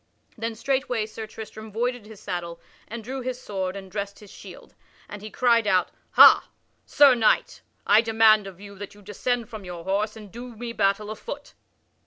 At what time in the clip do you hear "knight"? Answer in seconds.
7.13-7.61